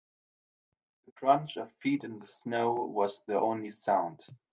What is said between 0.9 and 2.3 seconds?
The crunch of feet in the